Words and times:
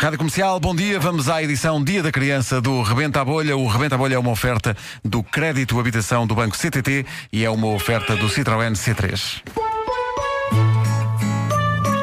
Rádio 0.00 0.16
Comercial, 0.16 0.60
bom 0.60 0.76
dia. 0.76 1.00
Vamos 1.00 1.28
à 1.28 1.42
edição 1.42 1.82
Dia 1.82 2.04
da 2.04 2.12
Criança 2.12 2.60
do 2.60 2.82
Rebenta 2.82 3.20
a 3.20 3.24
Bolha. 3.24 3.56
O 3.56 3.66
Rebenta 3.66 3.96
a 3.96 3.98
Bolha 3.98 4.14
é 4.14 4.18
uma 4.18 4.30
oferta 4.30 4.76
do 5.04 5.24
Crédito 5.24 5.78
Habitação 5.80 6.24
do 6.24 6.36
Banco 6.36 6.56
CTT 6.56 7.04
e 7.32 7.44
é 7.44 7.50
uma 7.50 7.66
oferta 7.66 8.14
do 8.14 8.28
Citroën 8.28 8.74
C3. 8.74 9.42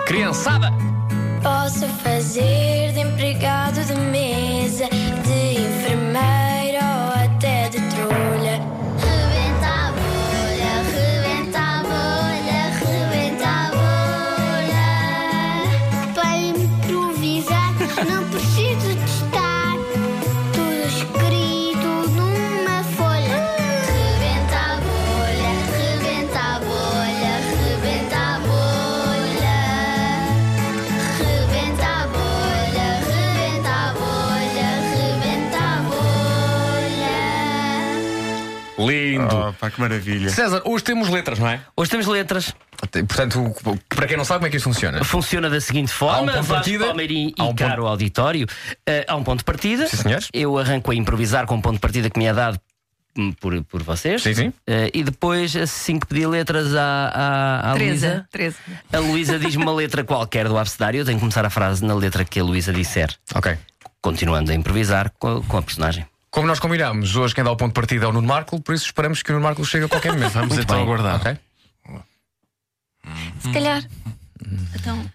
Criançada! 0.06 0.74
Posso 1.42 1.88
fazer 2.04 2.92
de 2.92 3.00
empregado 3.00 3.82
de 3.86 3.96
mesa, 3.96 4.90
não 18.76 18.82
preciso 18.82 19.15
pá, 39.56 39.70
que 39.72 39.80
maravilha. 39.80 40.30
César, 40.30 40.62
hoje 40.66 40.84
temos 40.84 41.10
letras, 41.10 41.40
não 41.40 41.48
é? 41.48 41.60
Hoje 41.76 41.90
temos 41.92 42.08
letras. 42.08 42.54
Portanto, 43.08 43.56
para 43.90 44.08
quem 44.08 44.18
não 44.18 44.26
sabe 44.26 44.40
como 44.40 44.48
é 44.48 44.50
que 44.52 44.58
isto 44.58 44.66
funciona. 44.66 45.04
Funciona 45.04 45.50
da 45.50 45.62
seguinte 45.62 45.92
forma: 45.92 46.18
Há 46.18 46.22
um 46.22 46.26
ponto 46.26 46.42
de 46.42 46.48
Vasco 46.48 46.54
partida, 46.54 46.86
Palmeirim 46.88 47.34
há 47.40 47.44
e 47.44 47.48
um 47.48 47.56
caro 47.56 47.88
auditório. 47.88 48.48
eh, 48.86 49.06
há 49.08 49.16
um 49.16 49.24
ponto 49.24 49.40
de 49.40 49.46
partida. 49.46 49.88
Sim, 49.88 49.98
senhores. 49.98 50.28
Eu 50.34 50.58
arranco 50.58 50.92
a 50.92 50.96
improvisar 50.96 51.46
com 51.46 51.56
um 51.56 51.62
ponto 51.62 51.76
de 51.76 51.80
partida 51.80 52.10
que 52.10 52.20
me 52.20 52.26
é 52.26 52.34
dado 52.34 52.60
hum, 53.18 53.32
por, 53.40 53.64
por 53.64 53.82
vocês. 53.82 54.22
Sim, 54.22 54.34
sim. 54.34 54.54
Eh, 54.68 54.92
e 54.94 55.04
depois, 55.04 55.56
assim 55.56 55.98
que 56.00 56.06
pedi 56.06 56.28
letras 56.28 56.76
à, 56.76 57.08
à, 57.64 57.72
à 57.72 57.74
Luísa, 57.74 58.28
13. 58.32 58.58
a 58.92 59.00
Luísa 59.00 59.40
diz-me 59.40 59.64
uma 59.64 59.74
letra 59.74 60.04
qualquer 60.04 60.48
do 60.48 60.58
abecedário. 60.58 61.00
Eu 61.00 61.06
tenho 61.06 61.18
que 61.18 61.22
começar 61.22 61.46
a 61.46 61.50
frase 61.50 61.84
na 61.84 61.96
letra 61.96 62.26
que 62.26 62.40
a 62.40 62.44
Luísa 62.44 62.74
disser. 62.74 63.10
Ok. 63.34 63.58
Continuando 64.02 64.52
a 64.52 64.54
improvisar 64.56 65.12
com 65.18 65.38
a, 65.38 65.42
com 65.44 65.58
a 65.58 65.62
personagem. 65.62 66.06
Como 66.36 66.48
nós 66.48 66.60
combinámos, 66.60 67.16
hoje 67.16 67.34
quem 67.34 67.46
dá 67.46 67.52
o 67.52 67.56
ponto 67.56 67.70
de 67.70 67.76
partida 67.76 68.04
é 68.04 68.08
o 68.10 68.12
Nuno 68.12 68.28
Marco, 68.28 68.60
por 68.60 68.76
isso 68.76 68.84
esperamos 68.88 69.24
que 69.24 69.32
o 69.32 69.36
Nuno 69.36 69.46
Marco 69.46 69.64
chegue 69.64 69.86
a 69.86 69.88
qualquer 69.88 70.12
momento. 70.12 70.34
Vamos 70.34 70.58
então 70.58 70.82
aguardar. 70.82 71.16
Ok? 71.16 71.38
Se 73.40 73.54
calhar. 73.54 73.82
Então, 74.76 75.10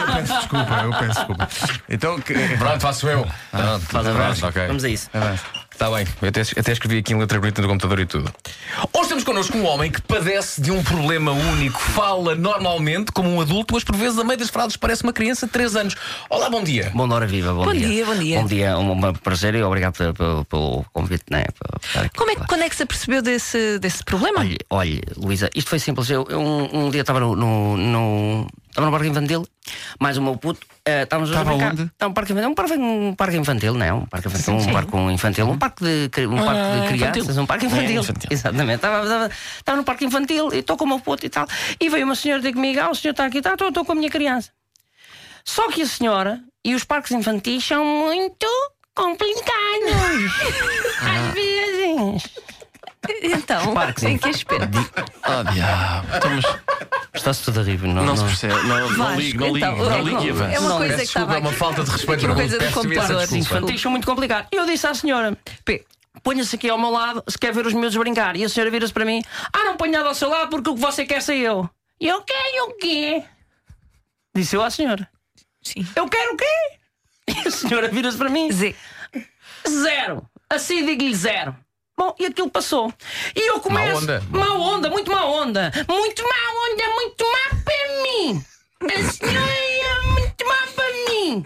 Eu 0.00 0.14
peço 0.16 0.34
desculpa, 0.38 0.74
eu 0.82 0.90
peço 0.90 1.14
desculpa. 1.14 1.48
Então, 1.88 2.20
que... 2.20 2.34
Pronto, 2.58 2.80
faço 2.80 3.08
eu. 3.08 3.28
Pronto, 3.52 3.86
Faz 3.86 4.06
a 4.08 4.12
pronto, 4.12 4.26
voz. 4.26 4.42
ok. 4.42 4.66
Vamos 4.66 4.82
a 4.82 4.88
isso. 4.88 5.08
Está 5.78 5.88
bem, 5.92 6.04
eu 6.20 6.28
até, 6.28 6.40
até 6.40 6.72
escrevi 6.72 6.98
aqui 6.98 7.12
em 7.12 7.16
letra 7.20 7.38
bonita 7.38 7.62
no 7.62 7.68
computador 7.68 8.00
e 8.00 8.04
tudo. 8.06 8.28
Hoje 8.92 9.10
temos 9.10 9.22
connosco 9.22 9.56
um 9.56 9.64
homem 9.64 9.92
que 9.92 10.02
padece 10.02 10.60
de 10.60 10.72
um 10.72 10.82
problema 10.82 11.30
único. 11.30 11.78
Fala 11.80 12.34
normalmente 12.34 13.12
como 13.12 13.30
um 13.30 13.40
adulto, 13.40 13.74
mas 13.74 13.84
por 13.84 13.94
vezes 13.94 14.18
a 14.18 14.24
meio 14.24 14.36
das 14.40 14.48
frases 14.50 14.76
parece 14.76 15.04
uma 15.04 15.12
criança 15.12 15.46
de 15.46 15.52
3 15.52 15.76
anos. 15.76 15.94
Olá, 16.28 16.50
bom 16.50 16.64
dia. 16.64 16.90
Bom 16.92 17.08
hora 17.12 17.28
viva, 17.28 17.54
bom, 17.54 17.64
Bom 17.64 17.72
dia, 17.72 18.04
bom 18.04 18.16
dia. 18.16 18.40
Bom 18.40 18.46
dia, 18.46 18.76
um, 18.76 18.90
um 18.90 19.12
prazer 19.14 19.54
e 19.54 19.62
obrigado 19.62 19.96
pelo, 19.96 20.14
pelo, 20.14 20.44
pelo 20.46 20.84
convite, 20.92 21.22
né? 21.30 21.44
como 22.16 22.32
é, 22.32 22.34
que- 22.34 22.46
quando 22.48 22.62
é 22.64 22.68
que 22.68 22.74
se 22.74 22.82
apercebeu 22.82 23.22
desse, 23.22 23.78
desse 23.78 24.02
problema? 24.02 24.40
Olha, 24.40 24.56
olha, 24.70 25.00
Luísa, 25.16 25.48
isto 25.54 25.70
foi 25.70 25.78
simples. 25.78 26.10
Eu, 26.10 26.26
eu 26.28 26.40
um, 26.40 26.86
um 26.86 26.90
dia 26.90 27.02
estava 27.02 27.20
no, 27.20 27.36
no, 27.36 27.76
no- 27.76 28.46
estava 28.68 28.86
no 28.86 28.92
parque 28.92 29.08
infantil, 29.08 29.46
mais 29.98 30.16
o 30.16 30.22
meu 30.22 30.36
puto. 30.36 30.66
eh, 30.84 31.02
estávamos 31.02 31.30
a 31.30 31.34
Estava 31.34 31.50
brincar. 31.50 31.72
onde? 31.72 31.82
Estava 31.82 32.10
um 32.10 32.14
parque 32.14 32.32
infantil, 32.32 32.50
um 32.50 32.54
parque, 32.54 32.72
um 32.74 33.14
parque 33.14 33.36
infantil, 33.36 33.74
não 33.74 33.86
é? 33.86 33.92
Um 33.92 34.06
parque 34.06 34.28
infantil, 34.28 34.54
um 34.54 34.72
parque 34.72 34.96
infantil, 34.96 35.46
um 35.48 35.58
parque 35.58 35.84
de, 35.84 36.26
um 36.26 36.44
parque 36.44 36.80
de 36.80 36.88
crianças, 36.88 37.38
um 37.38 37.46
parque 37.46 37.66
infantil. 37.66 38.02
Exatamente. 38.30 38.76
Estava, 38.76 39.02
estava, 39.02 39.30
estava 39.58 39.78
no 39.78 39.84
parque 39.84 40.04
infantil 40.04 40.52
e 40.52 40.58
estou 40.58 40.76
com 40.76 40.84
o 40.84 40.88
meu 40.88 41.00
puto 41.00 41.26
e 41.26 41.28
tal. 41.28 41.46
E 41.80 41.88
veio 41.88 42.04
uma 42.04 42.14
senhora 42.14 42.40
ter 42.42 42.52
comigo, 42.52 42.80
ah, 42.80 42.90
o 42.90 42.94
senhor 42.94 43.12
está 43.12 43.26
aqui, 43.26 43.38
está, 43.38 43.52
estou, 43.52 43.68
estou 43.68 43.84
com 43.84 43.92
a 43.92 43.94
minha 43.94 44.10
criança. 44.10 44.50
Só 45.44 45.68
que 45.70 45.82
a 45.82 45.86
senhora 45.86 46.40
e 46.64 46.74
os 46.74 46.84
parques 46.84 47.12
infantis 47.12 47.64
são 47.64 47.84
muito 47.84 48.46
complicados. 48.94 50.32
Às 51.00 51.32
vezes. 51.34 52.28
Então, 53.22 53.74
Parques 53.74 54.02
em 54.04 54.18
que 54.18 54.28
aspecto? 54.28 54.78
Oh, 55.24 55.52
diabo. 55.52 56.08
Então, 56.16 56.30
mas 56.30 56.44
Está-se 57.14 57.42
tudo 57.44 57.60
a 57.60 57.62
rir, 57.62 57.78
não, 57.82 57.94
não 58.04 58.16
se 58.16 58.22
não- 58.22 58.28
percebe. 58.28 58.54
Não, 58.54 58.78
não 58.80 58.88
Vasco, 58.96 59.20
ligue, 59.20 59.38
não 59.38 59.46
ligue, 59.48 59.58
então, 59.58 59.76
não 59.76 59.92
é 59.92 60.02
ligue 60.02 60.26
e 60.26 60.30
avance. 60.30 60.54
é 60.54 60.60
uma 60.60 60.68
Não, 60.68 60.76
coisa 60.78 60.94
Peço 60.96 60.98
que 60.98 61.18
desculpa, 61.18 61.20
estava 61.20 61.34
é 61.34 61.40
uma 61.40 61.50
aqui. 61.50 61.58
falta 61.58 61.84
de 61.84 61.90
respeito 61.90 62.12
Aqui 62.18 62.26
uma 62.26 62.34
para 62.34 62.42
coisa 62.42 62.56
do 62.58 62.58
peço 62.64 62.70
imensa 62.80 62.88
computador. 63.00 63.26
Desculpa. 63.26 63.56
infantis 63.58 63.80
são 63.80 63.90
muito 63.90 64.06
complicados. 64.06 64.48
Eu 64.52 64.66
disse 64.66 64.86
à 64.86 64.94
senhora: 64.94 65.38
P. 65.64 65.84
ponha-se 66.22 66.54
aqui 66.56 66.68
ao 66.70 66.78
meu 66.78 66.90
lado 66.90 67.24
se 67.28 67.38
quer 67.38 67.52
ver 67.52 67.66
os 67.66 67.72
miúdos 67.72 67.96
brincar. 67.96 68.36
E 68.36 68.44
a 68.44 68.48
senhora 68.48 68.70
vira-se 68.70 68.92
para 68.92 69.04
mim: 69.04 69.22
Ah, 69.52 69.64
não 69.64 69.76
ponha 69.76 69.98
nada 69.98 70.08
ao 70.10 70.14
seu 70.14 70.28
lado 70.28 70.48
porque 70.50 70.70
o 70.70 70.74
que 70.74 70.80
você 70.80 71.04
quer 71.04 71.20
ser 71.22 71.36
eu. 71.36 71.68
E 72.00 72.06
eu 72.06 72.22
quero 72.22 72.70
o 72.70 72.74
quê? 72.76 73.24
Disse 74.36 74.54
eu 74.54 74.62
à 74.62 74.70
senhora: 74.70 75.08
Sim. 75.62 75.84
Eu 75.96 76.08
quero 76.08 76.34
o 76.34 76.36
quê? 76.36 77.34
E 77.44 77.48
a 77.48 77.50
senhora 77.50 77.88
vira-se 77.88 78.16
para 78.16 78.28
mim: 78.28 78.50
Z. 78.52 78.74
Zero. 79.68 80.24
Assim 80.48 80.86
digo-lhe 80.86 81.14
zero. 81.14 81.54
Bom, 81.98 82.14
e 82.16 82.26
aquilo 82.26 82.48
passou. 82.48 82.94
E 83.34 83.50
eu 83.50 83.58
começo. 83.58 83.92
Má 83.92 83.98
onda. 83.98 84.22
Má 84.30 84.54
onda, 84.54 84.88
muito 84.88 85.10
má 85.10 85.24
onda. 85.24 85.72
Muito 85.88 86.22
má 86.22 86.70
onda, 86.70 86.94
muito 86.94 87.24
má 87.24 87.60
para 87.64 88.02
mim. 88.02 88.44
A 88.82 89.10
senhora 89.12 89.52
é 89.52 90.00
muito 90.06 90.46
má 90.46 90.58
para 90.76 90.84
mim. 91.12 91.44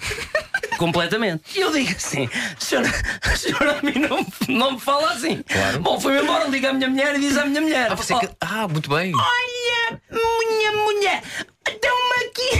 Completamente. 0.76 1.58
E 1.58 1.60
eu 1.62 1.72
digo 1.72 1.90
assim: 1.92 2.28
senhora, 2.58 2.90
a 3.22 3.34
senhora 3.34 3.78
a 3.78 3.82
mim 3.82 3.94
não, 3.98 4.26
não 4.48 4.72
me 4.72 4.80
fala 4.80 5.12
assim. 5.12 5.42
Claro. 5.42 5.80
Bom, 5.80 5.98
foi-me 5.98 6.20
embora, 6.22 6.44
liga 6.44 6.69
à 6.69 6.72
minha 6.74 6.90
mulher 6.90 7.16
e 7.16 7.20
diz 7.20 7.38
à 7.38 7.46
minha 7.46 7.62
mulher: 7.62 7.90
Ah, 7.90 7.94
você 7.94 8.12
"Oh, 8.12 8.19
que... 8.20 8.28
ah, 8.42 8.69
muito 8.69 8.90
bem. 8.90 9.10
Olha, 9.14 10.00
minha 10.10 10.72
mulher, 10.72 11.22
estão-me 11.66 12.26
aqui 12.26 12.50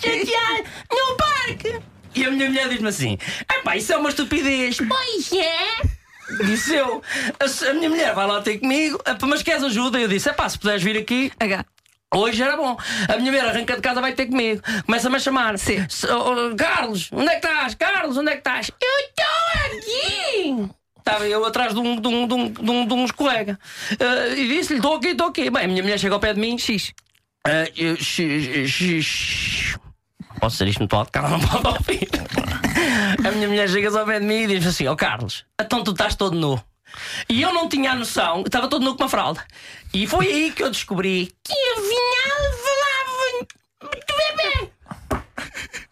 chatear 0.00 0.64
no 0.90 1.16
parque. 1.16 1.80
E 2.14 2.24
a 2.24 2.30
minha 2.30 2.48
mulher 2.48 2.68
diz-me 2.70 2.88
assim: 2.88 3.18
Epá, 3.58 3.76
isso 3.76 3.92
é 3.92 3.96
uma 3.98 4.08
estupidez. 4.08 4.78
Pois 4.78 5.32
é. 5.32 5.93
Disse 6.44 6.74
eu. 6.74 7.02
A, 7.40 7.70
a 7.70 7.74
minha 7.74 7.88
mulher 7.90 8.14
vai 8.14 8.26
lá 8.26 8.40
ter 8.42 8.58
comigo, 8.58 9.00
"Epá, 9.06 9.26
mas 9.26 9.42
queres 9.42 9.62
ajuda? 9.62 9.98
Eu 9.98 10.08
disse: 10.08 10.28
Epá, 10.28 10.48
se 10.48 10.58
puderes 10.58 10.82
vir 10.82 10.96
aqui. 10.96 11.30
H. 11.38 11.64
Hoje 12.14 12.42
era 12.42 12.56
bom. 12.56 12.76
A 13.08 13.16
minha 13.16 13.32
mulher 13.32 13.48
arranca 13.48 13.74
de 13.74 13.80
casa, 13.82 14.00
vai 14.00 14.12
ter 14.12 14.26
comigo. 14.26 14.62
Começa-me 14.86 15.16
a 15.16 15.18
chamar. 15.18 15.58
Sim. 15.58 15.78
"S- 15.88 16.06
oh, 16.06 16.50
oh, 16.52 16.56
Carlos, 16.56 17.08
onde 17.12 17.26
é 17.28 17.40
que 17.40 17.46
estás? 17.46 17.74
Carlos, 17.74 18.16
onde 18.16 18.28
é 18.30 18.32
que 18.32 18.38
estás? 18.38 18.70
Eu 18.80 18.98
estou 19.08 19.78
aqui! 20.62 20.70
Estava 20.98 21.26
eu 21.28 21.44
atrás 21.44 21.74
de 21.74 21.80
um, 21.80 22.00
de 22.00 22.08
um, 22.08 22.26
de 22.26 22.34
um, 22.34 22.48
de 22.50 22.70
um, 22.70 22.86
de 22.86 22.94
um 22.94 23.08
colega. 23.08 23.58
Ah, 24.00 24.28
e 24.28 24.48
disse-lhe: 24.48 24.78
estou 24.78 24.94
aqui, 24.96 25.08
estou 25.08 25.26
aqui. 25.28 25.50
Bem, 25.50 25.64
a 25.64 25.68
minha 25.68 25.82
mulher 25.82 25.98
chega 25.98 26.14
ao 26.14 26.20
pé 26.20 26.32
de 26.32 26.40
mim. 26.40 26.56
X. 26.58 26.92
Ah, 27.46 27.68
eu- 27.76 27.96
x- 27.96 28.68
x- 28.70 29.04
x- 29.04 29.78
Posso 30.40 30.54
dizer 30.56 30.68
isto 30.68 30.78
muito 30.78 30.94
alto? 30.96 31.10
Carlos 31.12 31.42
não 31.42 31.48
pode 31.62 31.68
ouvir. 31.78 32.08
A 33.26 33.30
minha 33.32 33.48
mulher 33.48 33.68
chega 33.68 33.98
ao 33.98 34.06
pé 34.06 34.20
de 34.20 34.26
mim 34.26 34.42
e 34.42 34.46
diz 34.46 34.66
assim: 34.66 34.86
Ó 34.86 34.94
Carlos, 34.94 35.44
então 35.60 35.82
tu 35.82 35.92
estás 35.92 36.14
todo 36.14 36.36
nu. 36.36 36.62
E 37.28 37.42
eu 37.42 37.52
não 37.52 37.68
tinha 37.68 37.92
a 37.92 37.94
noção, 37.94 38.42
estava 38.46 38.68
todo 38.68 38.84
nu 38.84 38.94
com 38.94 39.02
uma 39.02 39.08
fralda. 39.08 39.44
E 39.92 40.06
foi 40.06 40.26
aí 40.26 40.52
que 40.52 40.62
eu 40.62 40.70
descobri 40.70 41.32
que 41.42 41.52
afinal 41.52 42.52
falava 42.62 43.46
muito 43.82 44.14
bebê. 44.16 44.70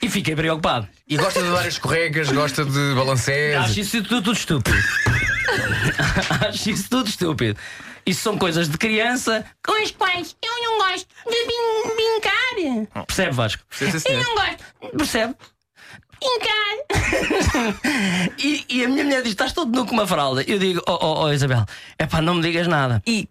E 0.01 0.09
fiquei 0.09 0.35
preocupado. 0.35 0.89
E 1.09 1.17
gosta 1.17 1.43
de 1.43 1.51
dar 1.51 1.67
escorregas, 1.67 2.31
gosta 2.31 2.65
de 2.65 2.95
balancear. 2.95 3.65
Acho 3.65 3.81
isso 3.81 4.03
tudo, 4.03 4.23
tudo 4.23 4.33
estúpido. 4.33 4.79
Acho 6.49 6.71
isso 6.71 6.89
tudo 6.89 7.09
estúpido. 7.09 7.59
Isso 8.05 8.23
são 8.23 8.37
coisas 8.37 8.69
de 8.69 8.77
criança 8.79 9.45
com 9.65 9.81
as 9.81 9.93
quais 9.93 10.37
eu 10.43 10.63
não 10.63 10.79
gosto 10.79 11.07
de 11.29 11.95
brincar. 11.95 13.05
Percebe, 13.07 13.33
Vasco? 13.33 13.63
Sim, 13.71 13.99
sim, 13.99 14.09
eu 14.09 14.23
não 14.25 14.35
gosto. 14.35 14.97
Percebe? 14.97 15.35
E, 18.39 18.65
e 18.69 18.85
a 18.85 18.89
minha 18.89 19.05
mulher 19.05 19.23
diz: 19.23 19.31
estás 19.33 19.53
todo 19.53 19.71
nu 19.71 19.87
com 19.87 19.93
uma 19.93 20.07
fralda. 20.07 20.43
Eu 20.43 20.59
digo: 20.59 20.83
Oh, 20.87 20.99
oh, 21.01 21.23
oh 21.25 21.33
Isabel, 21.33 21.65
é 21.99 22.07
pá, 22.07 22.21
não 22.21 22.35
me 22.35 22.43
digas 22.43 22.67
nada. 22.67 23.03
I. 23.07 23.29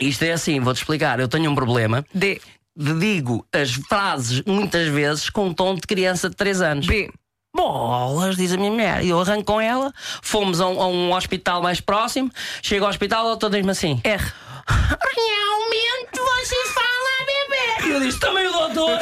Isto 0.00 0.24
é 0.24 0.32
assim, 0.32 0.58
vou-te 0.60 0.78
explicar. 0.78 1.20
Eu 1.20 1.28
tenho 1.28 1.50
um 1.50 1.54
problema. 1.54 2.04
D. 2.14 2.40
de- 2.76 2.94
Digo 2.98 3.46
as 3.52 3.72
frases 3.72 4.42
muitas 4.46 4.88
vezes 4.88 5.28
com 5.30 5.46
um 5.48 5.54
tom 5.54 5.74
de 5.74 5.82
criança 5.82 6.28
de 6.30 6.36
3 6.36 6.60
anos. 6.62 6.86
B. 6.86 7.10
Bolas, 7.54 8.36
diz 8.36 8.52
a 8.52 8.56
minha 8.56 8.70
mulher. 8.70 9.04
E 9.04 9.10
eu 9.10 9.20
arranco 9.20 9.44
com 9.44 9.60
ela, 9.60 9.92
fomos 10.22 10.60
a 10.60 10.66
um, 10.68 10.80
a 10.80 10.86
um 10.86 11.12
hospital 11.12 11.62
mais 11.62 11.80
próximo. 11.80 12.30
Chego 12.62 12.84
ao 12.84 12.90
hospital, 12.90 13.24
o 13.24 13.28
doutor 13.28 13.50
diz-me 13.50 13.70
assim: 13.70 14.00
R. 14.02 14.24
Realmente 14.66 16.18
você 16.18 16.56
fala 16.72 17.10
a 17.20 17.24
bebê. 17.26 17.88
E 17.88 17.92
eu 17.92 18.00
disse: 18.00 18.18
também 18.18 18.46
o 18.48 18.52
doutor. 18.52 18.98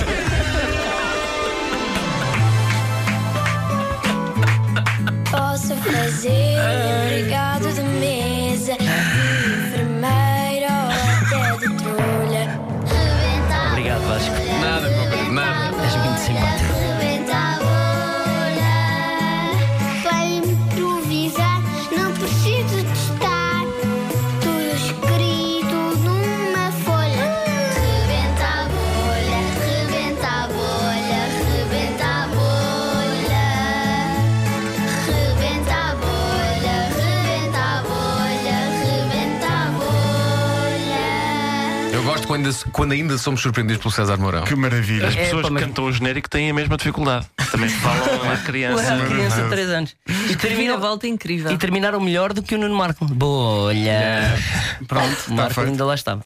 Posso 6.11 6.23
fazer 6.23 6.33
de 6.33 7.15
empregado 7.15 7.73
de 7.73 7.83
mesa, 7.83 8.73
de 8.77 9.79
ou 10.67 10.91
até 10.91 11.69
de 11.69 11.75
trolha. 11.77 12.61
Rebenta 12.85 13.55
a 13.55 13.69
Obrigado, 13.71 14.03
Vasco. 14.09 14.35
Nada, 14.61 14.89
meu 14.89 15.09
querido, 15.09 15.33
nada. 15.33 15.77
És 15.85 15.95
muito 15.95 16.19
simpático. 16.19 17.00
Quando, 42.31 42.49
quando 42.71 42.93
ainda 42.93 43.19
somos 43.19 43.41
surpreendidos 43.41 43.83
pelo 43.83 43.93
César 43.93 44.17
Mourão. 44.17 44.45
Que 44.45 44.55
maravilha. 44.55 45.09
As 45.09 45.17
pessoas 45.17 45.49
pá, 45.49 45.49
que 45.49 45.65
cantam 45.65 45.85
o 45.85 45.93
genérico 45.93 46.31
têm 46.31 46.49
a 46.49 46.55
mesma 46.55 46.77
dificuldade. 46.77 47.27
Também 47.51 47.69
falam 47.69 48.05
a 48.33 48.37
criança. 48.37 48.95
Uma 48.95 49.07
criança 49.07 49.43
de 49.43 49.49
3 49.49 49.69
anos. 49.71 49.97
E 50.31 50.37
Termina 50.37 50.75
a 50.75 50.77
volta 50.77 51.09
incrível. 51.09 51.51
e 51.51 51.59
terminaram 51.59 51.99
melhor 51.99 52.33
do 52.33 52.41
que 52.41 52.55
o 52.55 52.59
Nuno 52.59 52.77
Marco. 52.77 53.05
Bolha. 53.05 54.39
Pronto, 54.87 55.17
o 55.29 55.35
Marco 55.35 55.61
ainda 55.61 55.85
lá 55.85 55.95
estava. 55.97 56.19